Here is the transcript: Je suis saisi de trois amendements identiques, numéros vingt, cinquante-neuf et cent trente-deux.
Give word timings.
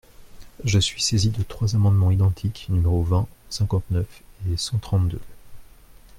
Je 0.63 0.79
suis 0.79 0.99
saisi 0.99 1.29
de 1.29 1.43
trois 1.43 1.75
amendements 1.75 2.09
identiques, 2.09 2.65
numéros 2.69 3.03
vingt, 3.03 3.27
cinquante-neuf 3.51 4.23
et 4.49 4.57
cent 4.57 4.79
trente-deux. 4.79 5.21